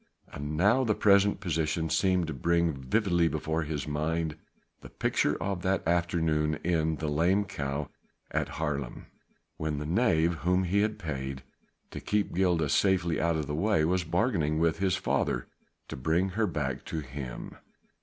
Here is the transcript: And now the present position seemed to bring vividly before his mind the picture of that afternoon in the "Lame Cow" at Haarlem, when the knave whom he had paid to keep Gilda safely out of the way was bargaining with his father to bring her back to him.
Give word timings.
And 0.29 0.57
now 0.57 0.83
the 0.83 0.95
present 0.95 1.39
position 1.41 1.87
seemed 1.87 2.25
to 2.25 2.33
bring 2.33 2.73
vividly 2.73 3.27
before 3.27 3.61
his 3.61 3.87
mind 3.87 4.35
the 4.81 4.89
picture 4.89 5.35
of 5.39 5.61
that 5.61 5.87
afternoon 5.87 6.55
in 6.63 6.95
the 6.95 7.07
"Lame 7.07 7.45
Cow" 7.45 7.87
at 8.31 8.47
Haarlem, 8.57 9.05
when 9.57 9.77
the 9.77 9.85
knave 9.85 10.37
whom 10.37 10.63
he 10.63 10.79
had 10.81 10.97
paid 10.97 11.43
to 11.91 11.99
keep 11.99 12.33
Gilda 12.33 12.67
safely 12.69 13.21
out 13.21 13.35
of 13.35 13.45
the 13.45 13.53
way 13.53 13.85
was 13.85 14.03
bargaining 14.03 14.57
with 14.57 14.79
his 14.79 14.95
father 14.95 15.45
to 15.87 15.95
bring 15.95 16.29
her 16.29 16.47
back 16.47 16.83
to 16.85 17.01
him. 17.01 17.57